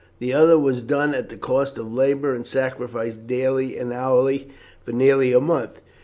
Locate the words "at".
1.13-1.29